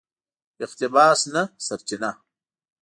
اقتباس 0.65 1.21
نه 1.33 1.43
سرچینه 1.65 2.11